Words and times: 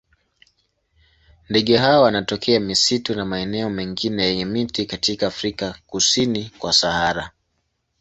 Ndege 1.49 1.77
hawa 1.77 2.01
wanatokea 2.01 2.59
misitu 2.59 3.15
na 3.15 3.25
maeneo 3.25 3.69
mengine 3.69 4.23
yenye 4.25 4.45
miti 4.45 4.85
katika 4.85 5.27
Afrika 5.27 5.77
kusini 5.87 6.51
kwa 6.59 6.73
Sahara. 6.73 7.31